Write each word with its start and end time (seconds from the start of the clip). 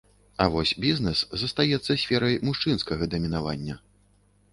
А 0.43 0.45
вось 0.53 0.71
бізнэс 0.85 1.19
застаецца 1.41 1.97
сферай 2.05 2.39
мужчынскага 2.47 3.03
дамінавання. 3.13 3.77